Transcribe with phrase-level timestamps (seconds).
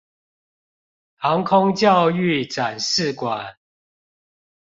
[1.15, 3.59] 航空教育展示館